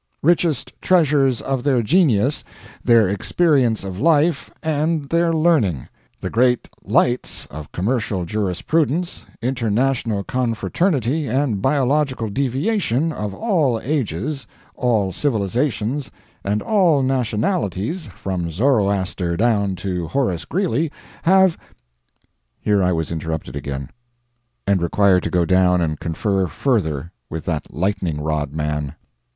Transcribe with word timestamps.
]richest 0.23 0.73
treasures 0.81 1.41
of 1.41 1.61
their 1.63 1.83
genius, 1.83 2.43
their 2.83 3.07
experience 3.07 3.83
of 3.83 3.99
life, 3.99 4.49
and 4.63 5.09
their 5.09 5.31
learning. 5.31 5.87
The 6.19 6.31
great 6.31 6.67
lights 6.83 7.45
of 7.51 7.71
commercial 7.71 8.25
jurisprudence, 8.25 9.27
international 9.43 10.23
confraternity, 10.23 11.27
and 11.27 11.61
biological 11.61 12.29
deviation, 12.29 13.11
of 13.11 13.35
all 13.35 13.79
ages, 13.79 14.47
all 14.73 15.11
civilizations, 15.11 16.09
and 16.43 16.63
all 16.63 17.03
nationalities, 17.03 18.07
from 18.07 18.49
Zoroaster 18.49 19.37
down 19.37 19.75
to 19.75 20.07
Horace 20.07 20.45
Greeley, 20.45 20.91
have 21.21 21.59
[Here 22.59 22.81
I 22.81 22.91
was 22.91 23.11
interrupted 23.11 23.55
again, 23.55 23.91
and 24.65 24.81
required 24.81 25.21
to 25.21 25.29
go 25.29 25.45
down 25.45 25.79
and 25.79 25.99
confer 25.99 26.47
further 26.47 27.11
with 27.29 27.45
that 27.45 27.71
lightning 27.71 28.19
rod 28.19 28.51
man. 28.51 28.95